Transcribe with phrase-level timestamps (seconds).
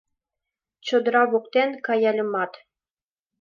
[0.85, 2.53] Чодыра воктен каяльымат